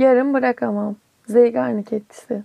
[0.00, 0.96] Yarım bırakamam.
[1.26, 2.42] Zeygarnik etkisi.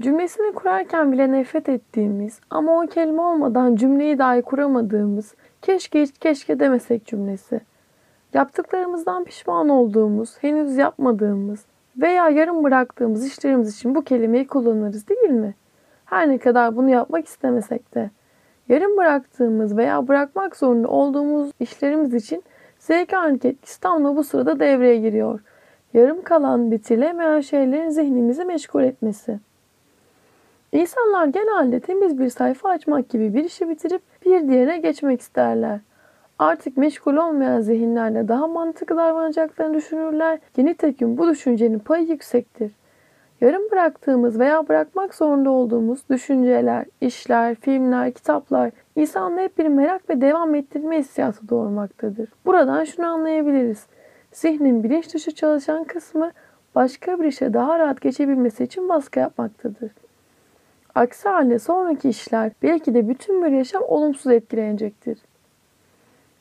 [0.00, 6.60] Cümlesini kurarken bile nefret ettiğimiz ama o kelime olmadan cümleyi dahi kuramadığımız keşke hiç keşke
[6.60, 7.60] demesek cümlesi.
[8.34, 11.64] Yaptıklarımızdan pişman olduğumuz, henüz yapmadığımız
[11.96, 15.54] veya yarım bıraktığımız işlerimiz için bu kelimeyi kullanırız değil mi?
[16.04, 18.10] Her ne kadar bunu yapmak istemesek de.
[18.68, 22.42] Yarım bıraktığımız veya bırakmak zorunda olduğumuz işlerimiz için
[22.78, 25.40] zevk etkisi tam da bu sırada devreye giriyor.
[25.94, 29.38] Yarım kalan bitirilemeyen şeylerin zihnimizi meşgul etmesi.
[30.72, 35.80] İnsanlar genelde temiz bir sayfa açmak gibi bir işi bitirip bir diğerine geçmek isterler.
[36.38, 42.72] Artık meşgul olmayan zihinlerle daha mantıklı davranacaklarını düşünürler ki nitekim bu düşüncenin payı yüksektir.
[43.40, 50.20] Yarım bıraktığımız veya bırakmak zorunda olduğumuz düşünceler, işler, filmler, kitaplar insanla hep bir merak ve
[50.20, 52.28] devam ettirme hissiyatı doğurmaktadır.
[52.46, 53.86] Buradan şunu anlayabiliriz.
[54.36, 56.30] Zihnin bilinç dışı çalışan kısmı
[56.74, 59.92] başka bir işe daha rahat geçebilmesi için baskı yapmaktadır.
[60.94, 65.18] Aksi halde sonraki işler belki de bütün bir yaşam olumsuz etkilenecektir.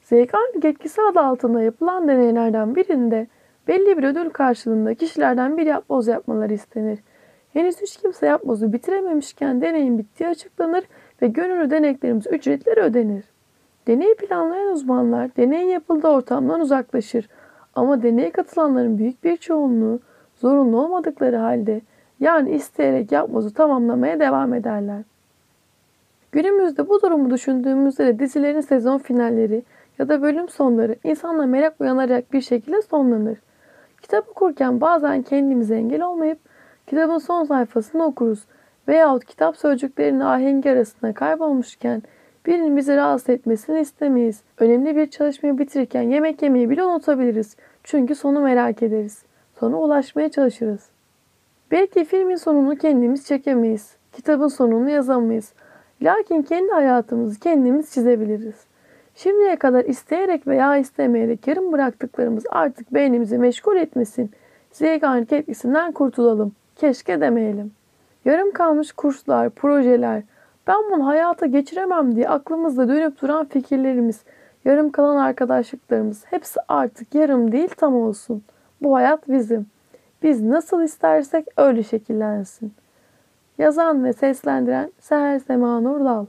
[0.02, 3.28] Zeykanlık etkisi adı altında yapılan deneylerden birinde
[3.68, 7.00] belli bir ödül karşılığında kişilerden bir yapboz yapmaları istenir.
[7.54, 10.84] Henüz hiç kimse yapbozu bitirememişken deneyin bittiği açıklanır
[11.22, 13.24] ve gönüllü deneklerimiz ücretleri ödenir.
[13.88, 17.30] Deneyi planlayan uzmanlar deneyin yapıldığı ortamdan uzaklaşır
[17.76, 20.00] ama deneye katılanların büyük bir çoğunluğu
[20.36, 21.82] zorunlu olmadıkları halde
[22.20, 25.02] yani isteyerek yapbozu tamamlamaya devam ederler.
[26.32, 29.64] Günümüzde bu durumu düşündüğümüzde de dizilerin sezon finalleri
[30.00, 33.38] ya da bölüm sonları insanla merak uyanacak bir şekilde sonlanır.
[34.02, 36.40] Kitap okurken bazen kendimize engel olmayıp
[36.88, 38.40] kitabın son sayfasını okuruz
[38.88, 42.04] veyahut kitap sözcüklerinin ahengi arasında kaybolmuşken
[42.46, 44.42] birinin bizi rahatsız etmesini istemeyiz.
[44.58, 47.56] Önemli bir çalışmayı bitirirken yemek yemeyi bile unutabiliriz.
[47.84, 49.24] Çünkü sonu merak ederiz.
[49.60, 50.90] Sona ulaşmaya çalışırız.
[51.72, 53.96] Belki filmin sonunu kendimiz çekemeyiz.
[54.14, 55.54] Kitabın sonunu yazamayız.
[56.02, 58.56] Lakin kendi hayatımızı kendimiz çizebiliriz.
[59.16, 64.32] Şimdiye kadar isteyerek veya istemeyerek yarım bıraktıklarımız artık beynimizi meşgul etmesin.
[64.72, 66.52] Zeyganlık etkisinden kurtulalım.
[66.76, 67.72] Keşke demeyelim.
[68.26, 70.24] Yarım kalmış kurslar, projeler,
[70.68, 74.24] ben bunu hayata geçiremem diye aklımızda dönüp duran fikirlerimiz,
[74.66, 78.44] yarım kalan arkadaşlıklarımız hepsi artık yarım değil tam olsun.
[78.82, 79.66] Bu hayat bizim.
[80.24, 82.74] Biz nasıl istersek öyle şekillensin.
[83.58, 86.26] Yazan ve seslendiren Seher Sema Nurdal